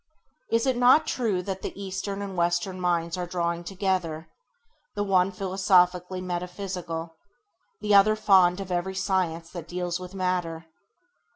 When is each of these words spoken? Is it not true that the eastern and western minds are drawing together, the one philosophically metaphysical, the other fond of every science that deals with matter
Is 0.49 0.65
it 0.65 0.77
not 0.77 1.05
true 1.05 1.43
that 1.43 1.61
the 1.61 1.79
eastern 1.79 2.23
and 2.23 2.35
western 2.35 2.81
minds 2.81 3.17
are 3.17 3.27
drawing 3.27 3.63
together, 3.63 4.29
the 4.95 5.03
one 5.03 5.29
philosophically 5.31 6.21
metaphysical, 6.21 7.17
the 7.81 7.93
other 7.93 8.15
fond 8.15 8.59
of 8.59 8.71
every 8.71 8.95
science 8.95 9.51
that 9.51 9.67
deals 9.67 9.99
with 9.99 10.15
matter 10.15 10.65